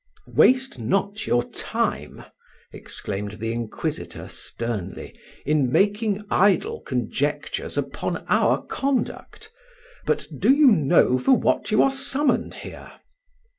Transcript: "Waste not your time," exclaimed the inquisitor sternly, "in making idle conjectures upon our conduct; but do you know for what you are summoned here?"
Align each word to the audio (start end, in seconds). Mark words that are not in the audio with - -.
"Waste 0.33 0.79
not 0.79 1.27
your 1.27 1.43
time," 1.43 2.23
exclaimed 2.73 3.33
the 3.33 3.51
inquisitor 3.53 4.27
sternly, 4.27 5.13
"in 5.45 5.71
making 5.71 6.23
idle 6.31 6.79
conjectures 6.81 7.77
upon 7.77 8.17
our 8.25 8.63
conduct; 8.65 9.51
but 10.07 10.25
do 10.39 10.51
you 10.51 10.71
know 10.71 11.19
for 11.19 11.33
what 11.33 11.69
you 11.69 11.83
are 11.83 11.91
summoned 11.93 12.55
here?" 12.65 12.93